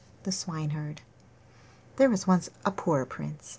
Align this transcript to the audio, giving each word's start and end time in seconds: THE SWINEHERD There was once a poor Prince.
THE 0.23 0.31
SWINEHERD 0.31 1.01
There 1.97 2.09
was 2.09 2.25
once 2.25 2.49
a 2.65 2.71
poor 2.71 3.05
Prince. 3.05 3.49